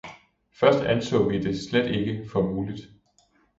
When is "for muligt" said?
2.31-2.81